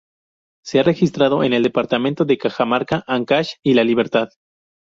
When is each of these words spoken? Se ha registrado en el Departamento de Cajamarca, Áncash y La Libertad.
Se 0.65 0.79
ha 0.79 0.83
registrado 0.83 1.43
en 1.43 1.53
el 1.53 1.61
Departamento 1.61 2.25
de 2.25 2.39
Cajamarca, 2.39 3.03
Áncash 3.05 3.57
y 3.63 3.75
La 3.75 3.83
Libertad. 3.83 4.29